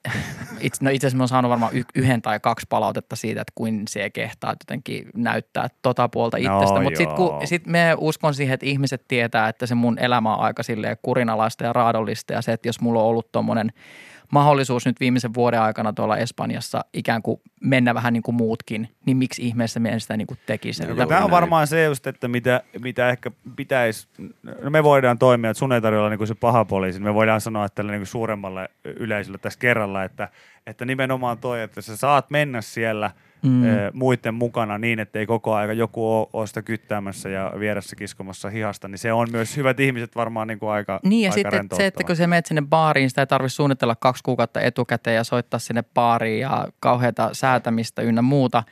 itse, 0.61 0.85
no 0.85 0.91
itse 0.91 1.07
asiassa 1.07 1.17
mä 1.17 1.23
oon 1.23 1.29
saanut 1.29 1.49
varmaan 1.49 1.73
yhden 1.95 2.23
tai 2.23 2.41
kaksi 2.41 2.67
palautetta 2.69 3.17
siitä, 3.17 3.41
että 3.41 3.53
kuin 3.55 3.83
se 3.89 4.11
kehtaa 4.11 4.51
jotenkin 4.51 5.09
näyttää 5.15 5.69
tota 5.83 6.09
puolta 6.09 6.39
No 6.39 6.59
itsestä. 6.59 6.81
Mutta 6.81 6.97
sitten 6.97 7.17
kun 7.17 7.47
sit 7.47 7.67
me 7.67 7.95
uskon 7.99 8.35
siihen, 8.35 8.55
että 8.55 8.67
ihmiset 8.67 9.05
tietää, 9.09 9.49
että 9.49 9.67
se 9.67 9.75
mun 9.75 9.99
elämä 9.99 10.35
on 10.35 10.41
aika 10.41 10.63
silleen 10.63 10.97
kurinalaista 11.03 11.65
ja 11.65 11.73
raadollista 11.73 12.33
ja 12.33 12.43
se, 12.43 12.53
että 12.53 12.69
jos 12.69 12.81
mulla 12.81 13.01
on 13.01 13.07
ollut 13.07 13.33
tommonen 13.33 13.73
mahdollisuus 14.33 14.87
nyt 14.87 15.01
viimeisen 15.01 15.35
vuoden 15.35 15.61
aikana 15.61 15.93
tuolla 15.93 16.17
Espanjassa 16.17 16.85
ikään 16.93 17.23
kuin 17.23 17.41
mennä 17.61 17.95
vähän 17.95 18.13
niin 18.13 18.23
kuin 18.23 18.35
muutkin, 18.35 18.89
niin 19.07 19.17
miksi 19.17 19.43
ihmeessä 19.43 19.81
me 19.81 19.89
en 19.89 20.01
sitä 20.01 20.17
niin 20.17 20.27
kuin 20.27 20.39
tekisi? 20.47 20.83
No, 20.83 20.89
joo. 20.89 20.97
Tämä 20.97 21.19
on 21.19 21.23
näin. 21.23 21.31
varmaan 21.31 21.67
se 21.67 21.85
just, 21.85 22.07
että 22.07 22.29
mitä, 22.29 22.63
mitä 22.83 23.09
ehkä 23.09 23.31
pitäisi, 23.57 24.09
no 24.63 24.71
me 24.71 24.85
voidaan 24.85 25.19
toimia, 25.19 25.51
että 25.51 25.59
sun 25.59 25.73
ei 25.73 25.81
tarvitse 25.81 25.99
olla 25.99 26.11
niin 26.11 26.19
kuin 26.19 26.29
se 26.29 26.35
paha 26.35 26.65
poliisi, 26.65 27.01
me 27.01 27.15
voidaan 27.15 27.41
sanoa 27.41 27.69
tälle 27.69 27.93
niin 27.93 28.01
kuin 28.01 28.07
suuremmalle 28.07 28.69
yleisölle 28.85 29.39
tässä 29.39 29.59
kerralla, 29.59 30.05
että, 30.05 30.29
että 30.67 30.85
nimenomaan 30.85 31.39
toi, 31.39 31.63
että 31.63 31.81
sä 31.81 31.97
saat 31.97 32.31
mennä 32.31 32.61
siellä 32.61 33.11
Mm. 33.45 33.51
mm. 33.51 33.67
muiden 33.93 34.35
mukana 34.35 34.79
niin, 34.79 35.01
että 35.01 35.19
ei 35.19 35.27
koko 35.27 35.55
aika 35.55 35.73
joku 35.73 36.13
ole, 36.13 36.27
ole 36.33 36.47
sitä 36.47 36.63
kyttäämässä 36.63 37.29
ja 37.29 37.53
vieressä 37.59 37.97
kiskomassa 37.97 38.51
hihasta, 38.51 38.89
niin 38.89 38.99
se 38.99 39.13
on 39.13 39.29
myös 39.33 39.57
hyvät 39.57 39.81
ihmiset 39.81 40.17
varmaan 40.17 40.49
niin 40.49 40.59
kuin 40.59 40.71
aika 40.71 41.01
Niin 41.03 41.23
ja 41.23 41.33
aika 41.33 41.51
sitten 41.51 41.77
se, 41.77 41.87
että 41.87 42.05
kun 42.05 42.17
sä 42.17 42.27
menet 42.27 42.47
sinne 42.47 42.63
baariin, 42.63 43.09
sitä 43.09 43.23
ei 43.23 43.27
tarvitse 43.27 43.55
suunnitella 43.55 43.97
kaksi 44.01 44.23
kuukautta 44.25 44.61
etukäteen 44.61 45.17
ja 45.17 45.25
soittaa 45.25 45.61
sinne 45.61 45.85
baariin 45.95 46.41
ja 46.41 46.69
kauheata 46.81 47.31
säätämistä 47.33 48.03
ynnä 48.03 48.23
muuta. 48.23 48.63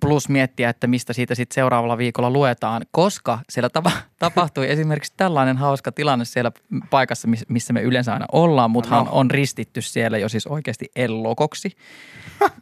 Plus 0.00 0.28
miettiä, 0.28 0.70
että 0.70 0.86
mistä 0.86 1.12
siitä 1.12 1.34
sitten 1.34 1.54
seuraavalla 1.54 1.98
viikolla 1.98 2.30
luetaan, 2.30 2.82
koska 2.90 3.38
siellä 3.50 3.68
tapa, 3.68 3.90
tapahtui 4.18 4.70
esimerkiksi 4.70 5.12
tällainen 5.16 5.56
hauska 5.56 5.92
tilanne 5.92 6.24
siellä 6.24 6.52
paikassa, 6.90 7.28
miss- 7.28 7.44
missä 7.48 7.72
me 7.72 7.82
yleensä 7.82 8.12
aina 8.12 8.26
ollaan, 8.32 8.70
mutta 8.70 8.96
No. 8.96 9.08
on 9.10 9.30
ristitty 9.30 9.82
siellä 9.82 10.18
jo 10.18 10.28
siis 10.28 10.46
oikeasti 10.46 10.86
ellokoksi. 10.96 11.76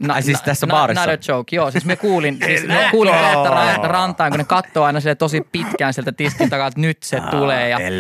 Na, 0.01 0.15
Ai 0.15 0.23
siis 0.23 0.43
tässä 0.43 0.67
baarissa? 0.67 1.07
Not 1.07 1.21
a 1.29 1.33
joke, 1.33 1.57
joo. 1.57 1.71
Siis 1.71 1.85
me 1.85 1.97
kuulin, 1.97 2.39
siis 2.47 2.67
me 2.67 2.89
kuulin 2.91 3.15
että 3.15 3.51
ra- 3.51 3.87
rantaan, 3.87 4.31
kun 4.31 4.39
ne 4.39 4.45
katsoo 4.45 4.85
aina 4.85 5.01
sille 5.01 5.15
tosi 5.15 5.41
pitkään 5.53 5.95
sieltä 5.95 6.13
tiskin 6.13 6.51
takaa, 6.51 6.67
että 6.67 6.81
nyt 6.81 7.03
se 7.03 7.21
tulee. 7.31 7.69
Ja 7.69 7.79
ne, 7.79 7.91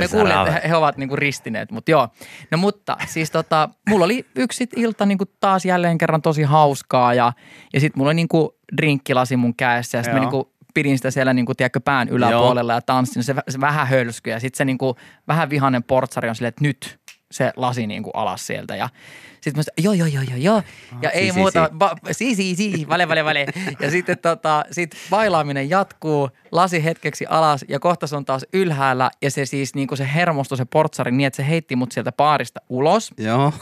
me 0.00 0.08
kuulin, 0.10 0.32
että 0.32 0.50
he, 0.52 0.68
he 0.68 0.76
ovat 0.76 0.96
niinku 0.96 1.16
ristineet, 1.16 1.70
mutta 1.70 1.90
joo. 1.90 2.08
No 2.50 2.58
mutta 2.58 2.96
siis 3.06 3.30
tota, 3.30 3.68
mulla 3.88 4.04
oli 4.04 4.26
yksi 4.36 4.68
ilta 4.76 5.06
niinku 5.06 5.24
taas 5.40 5.64
jälleen 5.64 5.98
kerran 5.98 6.22
tosi 6.22 6.42
hauskaa 6.42 7.14
ja, 7.14 7.32
ja 7.72 7.80
sitten 7.80 7.98
mulla 8.00 8.08
oli 8.08 8.14
niinku 8.14 8.54
drinkkilasi 8.76 9.36
mun 9.36 9.54
kädessä 9.54 9.98
ja 9.98 10.02
sitten 10.02 10.20
mä 10.20 10.24
Joo. 10.24 10.30
niinku 10.30 10.52
pidin 10.74 10.98
sitä 10.98 11.10
siellä 11.10 11.34
niinku, 11.34 11.54
tiedätkö, 11.54 11.80
pään 11.80 12.08
yläpuolella 12.08 12.72
ja 12.72 12.80
tanssin. 12.80 13.22
Se, 13.22 13.34
se 13.48 13.60
vähän 13.60 13.86
hölskyi 13.88 14.32
ja 14.32 14.40
sitten 14.40 14.58
se 14.58 14.64
niinku, 14.64 14.96
vähän 15.28 15.50
vihainen 15.50 15.82
portsari 15.82 16.28
on 16.28 16.34
silleen, 16.34 16.48
että 16.48 16.64
nyt 16.64 16.98
se 17.32 17.52
lasi 17.56 17.86
niinku 17.86 18.10
alas 18.10 18.46
sieltä 18.46 18.76
ja 18.76 18.88
sitten 19.42 19.58
mä 19.58 19.62
sanoin, 19.62 19.84
joo, 19.84 20.06
joo, 20.06 20.06
joo, 20.06 20.22
joo, 20.22 20.36
joo. 20.36 20.62
Ja 21.02 21.10
si, 21.10 21.16
ei 21.16 21.32
si, 21.32 21.38
muuta, 21.38 21.70
si. 22.06 22.34
si, 22.34 22.54
si, 22.54 22.54
si, 22.54 22.88
vale, 22.88 23.08
vale, 23.08 23.24
vale. 23.24 23.46
Ja 23.80 23.90
sitten 23.90 24.18
tota, 24.18 24.64
sit 24.70 24.90
bailaaminen 25.10 25.70
jatkuu, 25.70 26.30
lasi 26.52 26.84
hetkeksi 26.84 27.26
alas 27.28 27.64
ja 27.68 27.80
kohta 27.80 28.06
se 28.06 28.16
on 28.16 28.24
taas 28.24 28.46
ylhäällä. 28.52 29.10
Ja 29.22 29.30
se 29.30 29.46
siis 29.46 29.74
niin 29.74 29.88
kuin 29.88 29.98
se 29.98 30.08
hermostui 30.14 30.58
se 30.58 30.64
portsari 30.64 31.10
niin, 31.10 31.26
että 31.26 31.36
se 31.36 31.48
heitti 31.48 31.76
mut 31.76 31.92
sieltä 31.92 32.12
baarista 32.12 32.60
ulos. 32.68 33.10
Joo. 33.18 33.52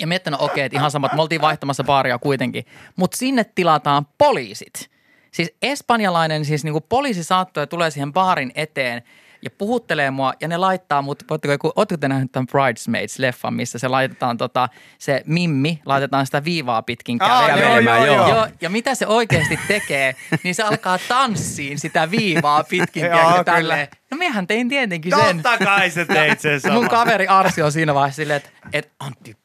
Ja 0.00 0.06
miettinyt, 0.06 0.40
okei, 0.40 0.52
okay, 0.52 0.64
että 0.64 0.78
ihan 0.78 0.90
sama, 0.90 1.06
että 1.06 1.16
me 1.16 1.22
oltiin 1.22 1.40
vaihtamassa 1.40 1.84
baaria 1.84 2.18
kuitenkin. 2.18 2.64
Mutta 2.96 3.16
sinne 3.16 3.44
tilataan 3.54 4.06
poliisit. 4.18 4.90
Siis 5.30 5.54
espanjalainen 5.62 6.44
siis 6.44 6.64
niinku 6.64 6.80
poliisi 6.80 7.24
saattoi 7.24 7.62
ja 7.62 7.66
tulee 7.66 7.90
siihen 7.90 8.12
baarin 8.12 8.52
eteen 8.54 9.02
ja 9.42 9.50
puhuttelee 9.58 10.10
mua 10.10 10.32
ja 10.40 10.48
ne 10.48 10.56
laittaa 10.56 11.02
mut, 11.02 11.24
voitteko, 11.30 11.52
joku- 11.52 11.72
ootteko 11.76 11.98
te 12.00 12.08
nähneet 12.08 12.32
tämän 12.32 12.46
Bridesmaids-leffan, 12.46 13.50
missä 13.50 13.78
se 13.78 13.88
laitetaan 13.88 14.36
tota, 14.36 14.68
se 14.98 15.22
mimmi, 15.26 15.80
laitetaan 15.86 16.26
sitä 16.26 16.44
viivaa 16.44 16.82
pitkin 16.82 17.22
Aa, 17.22 17.48
joo, 17.58 17.78
joo, 17.78 18.28
joo. 18.28 18.46
Ja 18.60 18.70
mitä 18.70 18.94
se 18.94 19.06
oikeasti 19.06 19.58
tekee, 19.68 20.14
niin 20.42 20.54
se 20.54 20.62
alkaa 20.62 20.98
tanssiin 21.08 21.78
sitä 21.78 22.10
viivaa 22.10 22.64
pitkin, 22.64 23.04
Joo, 23.04 23.44
tälleen. 23.44 23.88
No 24.10 24.16
mehän 24.16 24.46
tein 24.46 24.68
tietenkin 24.68 25.12
sen. 25.16 25.42
Totta 25.42 25.58
kai 25.64 25.90
se 25.90 26.04
teit 26.04 26.40
sen 26.40 26.52
Mun 26.72 26.84
sama. 26.84 26.88
kaveri 26.88 27.26
Arsi 27.26 27.62
on 27.62 27.72
siinä 27.72 27.94
vaiheessa 27.94 28.16
silleen, 28.22 28.36
että 28.36 28.50
et, 28.72 28.92
Antti, 29.00 29.36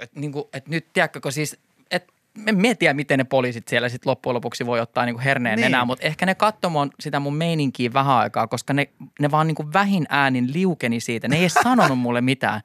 että 0.00 0.20
niinku, 0.20 0.48
et 0.52 0.68
nyt 0.68 0.86
tiedätkö, 0.92 1.20
kun 1.20 1.32
siis, 1.32 1.58
että 1.90 2.12
en 2.46 2.56
mä 2.60 2.74
tiedä, 2.78 2.94
miten 2.94 3.18
ne 3.18 3.24
poliisit 3.24 3.68
siellä 3.68 3.88
sitten 3.88 4.10
loppujen 4.10 4.34
lopuksi 4.34 4.66
voi 4.66 4.80
ottaa 4.80 5.04
niinku 5.04 5.20
herneen 5.24 5.56
Niin. 5.56 5.62
niin. 5.62 5.72
nenää, 5.72 5.84
mutta 5.84 6.06
ehkä 6.06 6.26
ne 6.26 6.34
katsoi 6.34 6.70
mun, 6.70 6.90
sitä 7.00 7.20
mun 7.20 7.34
meininkiä 7.34 7.92
vähän 7.92 8.16
aikaa, 8.16 8.46
koska 8.46 8.72
ne, 8.72 8.88
ne 9.20 9.30
vaan 9.30 9.46
niinku 9.46 9.66
vähin 9.72 10.06
äänin 10.08 10.52
liukeni 10.52 11.00
siitä. 11.00 11.28
Ne 11.28 11.36
ei 11.36 11.42
edes 11.42 11.54
sanonut 11.54 11.98
mulle 11.98 12.20
mitään. 12.20 12.60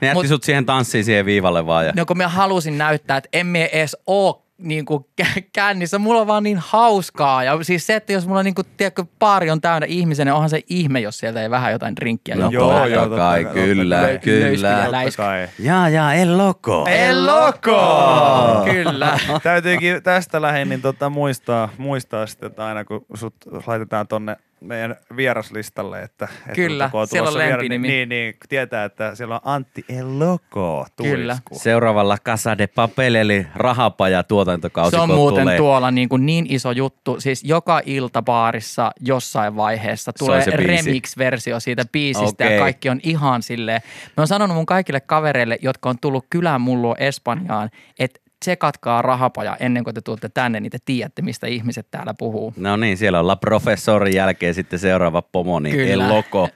Ne 0.00 0.06
jätti 0.08 0.22
Mut- 0.22 0.28
sut 0.28 0.42
siihen 0.44 0.66
tanssiin 0.66 1.04
siihen 1.04 1.24
viivalle 1.26 1.66
vaan. 1.66 1.86
Ja... 1.86 1.92
No 1.96 2.06
kun 2.06 2.16
mä 2.16 2.28
halusin 2.28 2.78
näyttää, 2.78 3.16
että 3.16 3.28
emme 3.32 3.64
edes 3.72 3.96
oo 4.06 4.46
niinku 4.60 5.08
kä- 5.22 5.42
kännissä. 5.52 5.98
Mulla 5.98 6.20
on 6.20 6.26
vaan 6.26 6.42
niin 6.42 6.58
hauskaa. 6.60 7.44
Ja 7.44 7.58
siis 7.64 7.86
se, 7.86 7.94
että 7.96 8.12
jos 8.12 8.26
mulla 8.26 8.42
niinku, 8.42 8.62
tiedätkö, 8.76 9.04
baari 9.18 9.50
on 9.50 9.60
täynnä 9.60 9.86
ihmisiä, 9.86 10.24
niin 10.24 10.32
onhan 10.32 10.50
se 10.50 10.62
ihme, 10.68 11.00
jos 11.00 11.18
sieltä 11.18 11.42
ei 11.42 11.50
vähän 11.50 11.72
jotain 11.72 11.96
drinkkiä 11.96 12.34
No. 12.34 12.48
Joo, 12.50 12.86
joo, 12.86 13.02
totta 13.02 13.16
kai, 13.16 13.44
kyllä, 13.44 13.96
totta 13.96 14.08
kai. 14.10 14.18
kyllä. 14.18 14.90
Kai. 15.16 15.48
Jaa, 15.58 15.88
jaa, 15.88 16.14
el 16.14 16.38
loco. 16.38 16.86
El 16.88 17.26
Loco! 17.26 18.64
Kyllä. 18.64 19.18
Täytyykin 19.42 20.02
tästä 20.02 20.42
lähin 20.42 20.68
niin 20.68 20.82
tota 20.82 21.10
muistaa, 21.10 21.68
muistaa 21.78 22.26
sitten, 22.26 22.46
että 22.46 22.66
aina 22.66 22.84
kun 22.84 23.06
sut 23.14 23.34
laitetaan 23.66 24.08
tonne 24.08 24.36
meidän 24.60 24.96
vieraslistalle, 25.16 26.02
että, 26.02 26.28
että 26.40 26.52
Kyllä, 26.54 26.88
kun 26.92 27.06
siellä 27.06 27.28
on 27.28 27.32
tulossa 27.32 27.46
viera- 27.48 27.56
lempinimi. 27.58 27.88
Niin, 27.88 28.08
niin, 28.08 28.34
tietää, 28.48 28.84
että 28.84 29.14
siellä 29.14 29.34
on 29.34 29.40
Antti 29.44 29.84
El 29.88 30.18
Loco 30.18 30.86
Kyllä. 30.96 31.38
Seuraavalla 31.52 32.18
Casa 32.24 32.58
de 32.58 32.66
Papel 32.66 33.14
eli 33.14 33.46
rahapaja 33.54 34.22
tuotantokausi 34.22 34.90
Se 34.90 35.02
on 35.02 35.14
muuten 35.14 35.42
tulee. 35.42 35.56
tuolla 35.56 35.90
niin, 35.90 36.08
kuin 36.08 36.26
niin 36.26 36.46
iso 36.48 36.72
juttu. 36.72 37.20
Siis 37.20 37.44
joka 37.44 37.80
ilta 37.86 38.22
baarissa 38.22 38.90
jossain 39.00 39.56
vaiheessa 39.56 40.12
tulee 40.18 40.44
remix-versio 40.44 41.60
siitä 41.60 41.84
biisistä 41.92 42.44
Okei. 42.44 42.56
ja 42.56 42.60
kaikki 42.62 42.88
on 42.88 43.00
ihan 43.02 43.42
silleen. 43.42 43.80
Mä 44.06 44.20
oon 44.20 44.28
sanonut 44.28 44.56
mun 44.56 44.66
kaikille 44.66 45.00
kavereille, 45.00 45.58
jotka 45.62 45.88
on 45.90 45.98
tullut 46.00 46.26
kylään 46.30 46.60
mun 46.60 46.82
luo 46.82 46.94
Espanjaan, 46.98 47.70
että 47.98 48.20
tsekatkaa 48.40 49.02
rahapaja 49.02 49.56
ennen 49.60 49.84
kuin 49.84 49.94
te 49.94 50.00
tulette 50.00 50.28
tänne, 50.28 50.60
niin 50.60 50.70
te 50.70 50.78
tiedätte, 50.84 51.22
mistä 51.22 51.46
ihmiset 51.46 51.86
täällä 51.90 52.14
puhuu. 52.18 52.54
No 52.56 52.76
niin, 52.76 52.96
siellä 52.96 53.20
on 53.20 53.26
La 53.26 53.36
Professorin 53.36 54.14
jälkeen 54.14 54.54
sitten 54.54 54.78
seuraava 54.78 55.22
pomo, 55.22 55.60
niin 55.60 55.76
Kyllä. 55.76 55.92
El 55.92 56.08
Loco. 56.08 56.48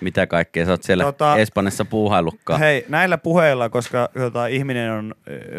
Mitä 0.00 0.26
kaikkea 0.26 0.64
sä 0.64 0.70
oot 0.70 0.82
siellä 0.82 1.04
Tota- 1.04 1.38
Espanjassa 1.38 1.84
puuhaillutkaan? 1.84 2.60
Hei, 2.60 2.84
näillä 2.88 3.18
puheilla, 3.18 3.68
koska 3.68 4.08
tota, 4.18 4.46
ihminen 4.46 4.92
on 4.92 5.14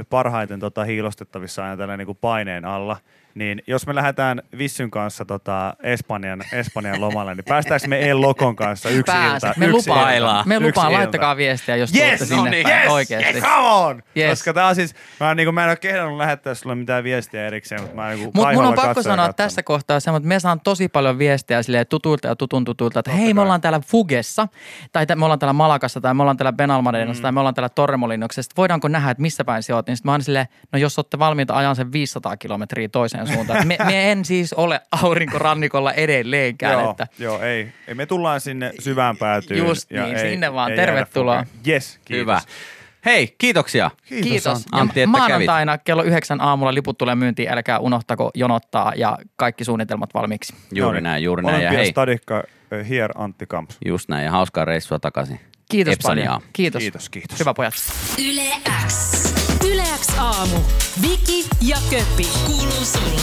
parhaiten 0.10 0.60
tota, 0.60 0.84
hiilostettavissa 0.84 1.64
aina 1.64 1.78
tällä 1.78 1.98
niin 1.98 2.06
kuin 2.06 2.18
paineen 2.22 2.66
alla, 2.66 2.98
niin 3.36 3.64
jos 3.68 3.88
me 3.88 3.96
lähdetään 3.96 4.42
Vissyn 4.58 4.92
kanssa 4.92 5.26
tota, 5.26 5.74
Espanjan, 5.84 6.44
Espanjan 6.54 7.02
lomalle, 7.02 7.36
niin 7.36 7.46
päästäänkö 7.46 7.88
me 7.88 8.10
El 8.10 8.22
Lokon 8.22 8.56
kanssa 8.56 8.90
yksi 8.90 9.12
Pääset. 9.12 9.50
ilta? 9.50 9.60
Me 9.60 9.66
yksi 9.66 9.90
ilta, 10.18 10.44
me 10.46 10.60
lupaan 10.60 10.88
ilta. 10.92 11.00
laittakaa 11.00 11.38
viestiä, 11.38 11.76
jos 11.76 11.96
Yes, 11.96 12.02
tulette 12.04 12.26
sinne 12.26 12.44
no 12.44 12.50
niin, 12.50 12.64
päin 12.64 12.82
yes, 12.82 12.92
oikeasti. 12.92 13.34
yes, 13.34 13.44
come 13.44 13.68
on! 13.68 14.04
Yes. 14.18 14.30
Koska 14.30 14.54
tää 14.54 14.68
on 14.68 14.76
siis, 14.76 14.96
mä, 15.20 15.32
en, 15.32 15.38
niin 15.38 15.48
kuin, 15.48 15.56
mä 15.56 15.64
en 15.64 15.70
ole 15.70 15.76
kehdannut 15.78 16.18
lähettää 16.18 16.54
sulle 16.54 16.76
mitään 16.76 17.04
viestiä 17.04 17.48
erikseen, 17.48 17.82
mutta 17.82 17.96
mä 17.96 18.10
niin 18.10 18.32
Mutta 18.34 18.54
mun 18.54 18.66
on 18.66 18.74
pakko 18.74 19.02
sanoa 19.04 19.34
tässä 19.34 19.64
kohtaa 19.64 20.00
se, 20.00 20.12
että 20.16 20.28
me 20.28 20.40
saan 20.40 20.60
tosi 20.60 20.88
paljon 20.88 21.18
viestejä 21.20 21.64
silleen 21.64 21.88
tutuilta 21.88 22.28
ja 22.28 22.36
tutun 22.36 22.66
tutuilta, 22.66 23.00
että 23.00 23.12
hei 23.12 23.34
me 23.34 23.38
kai. 23.38 23.44
ollaan 23.44 23.62
täällä 23.62 23.80
Fugessa, 23.88 24.48
tai 24.92 25.06
me 25.16 25.26
ollaan 25.26 25.40
täällä 25.40 25.54
Malakassa, 25.54 26.02
tai 26.02 26.14
me 26.14 26.24
ollaan 26.24 26.38
täällä 26.38 26.54
Benalmadenassa, 26.54 27.22
mm. 27.22 27.24
tai 27.24 27.32
me 27.32 27.40
ollaan 27.40 27.56
täällä 27.56 27.70
Torremolinoksessa. 27.70 28.52
Voidaanko 28.58 28.88
nähdä, 28.88 29.12
että 29.12 29.22
missä 29.22 29.44
päin 29.44 29.64
sä 29.64 29.76
oot? 29.76 29.88
Niin 29.88 29.98
sit 29.98 30.06
mä 30.06 30.12
oon 30.12 30.22
silleen, 30.22 30.48
no 30.72 30.80
jos 30.80 31.00
olette 31.00 31.20
valmiita 31.20 31.54
ajan 31.56 31.76
sen 31.76 31.92
500 31.92 32.38
kilometriä 32.38 32.90
toiseen 32.90 33.25
suuntaan. 33.28 33.68
Me, 33.68 33.78
me 33.86 34.12
en 34.12 34.26
siis 34.26 34.54
ole 34.54 34.82
aurinkorannikolla 35.04 35.94
edelleenkään. 35.94 36.74
Joo, 36.74 36.92
että 36.92 37.08
joo 37.20 37.42
ei, 37.42 37.68
ei. 37.88 37.96
Me 37.96 38.06
tullaan 38.06 38.42
sinne 38.42 38.72
syvään 38.80 39.18
päätyyn. 39.18 39.58
Just 39.68 39.92
ja 39.92 40.04
niin, 40.04 40.18
ei, 40.18 40.30
sinne 40.32 40.54
vaan. 40.54 40.72
ei 40.72 40.78
Tervetuloa. 40.78 41.46
Yes, 41.68 42.00
kiitos. 42.06 42.22
Hyvä. 42.22 42.42
Hei, 43.06 43.36
kiitoksia. 43.38 43.92
Kiitos. 44.24 44.66
Antti, 44.72 45.00
ja 45.00 45.04
että 45.04 45.18
maanantaina 45.18 45.78
kello 45.78 46.04
yhdeksän 46.04 46.42
aamulla 46.42 46.74
liput 46.74 46.98
tulee 46.98 47.16
myyntiin. 47.16 47.52
Älkää 47.52 47.80
unohtako 47.80 48.32
jonottaa 48.36 48.94
ja 48.96 49.18
kaikki 49.36 49.64
suunnitelmat 49.64 50.14
valmiiksi. 50.14 50.54
Juuri 50.72 51.02
näin, 51.02 51.24
juuri 51.24 51.44
näin. 51.44 51.64
Ja 51.64 51.72
hei, 51.72 51.92
Stadikka, 51.92 52.44
eh, 52.72 52.90
here 52.90 53.10
Antti 53.16 53.46
Kamps. 53.48 53.78
just 53.86 54.10
näin. 54.10 54.26
Ja 54.26 54.32
hauskaa 54.32 54.66
reissua 54.66 55.00
takaisin. 55.00 55.40
Kiitos 55.72 55.94
Epsaniaan. 55.94 56.42
paljon. 56.42 56.52
Kiitos. 56.54 56.80
Kiitos, 56.80 57.10
kiitos. 57.10 57.40
Hyvä 57.40 57.54
pojat. 57.54 57.74
Yle 58.18 58.42
X. 58.88 59.25
Yle 59.66 59.84
X 60.00 60.08
aamu. 60.18 60.58
Viki 61.02 61.46
ja 61.62 61.78
Köppi. 61.90 62.28
Kuuluu 62.46 62.86
sulle. 62.86 63.22